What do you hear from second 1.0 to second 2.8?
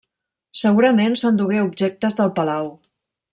s'endugué objectes del Palau.